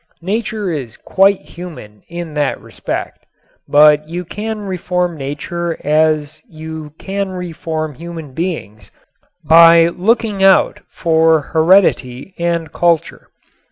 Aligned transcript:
Nature 0.23 0.71
is 0.71 0.97
quite 0.97 1.41
human 1.41 2.01
in 2.09 2.33
that 2.33 2.59
respect. 2.59 3.27
But 3.67 4.09
you 4.09 4.25
can 4.25 4.61
reform 4.61 5.15
Nature 5.15 5.77
as 5.85 6.41
you 6.49 6.95
can 6.97 7.39
human 7.39 8.33
beings 8.33 8.89
by 9.45 9.89
looking 9.89 10.41
out 10.43 10.79
for 10.89 11.41
heredity 11.41 12.33
and 12.39 12.71
culture. 12.73 13.27